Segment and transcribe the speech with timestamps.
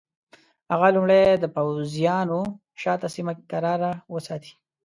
[0.71, 2.39] هغه لومړی د پوځیانو
[2.81, 4.53] شاته سیمه کراره وساتي.